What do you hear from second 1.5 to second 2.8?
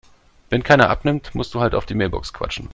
du halt auf die Mailbox quatschen.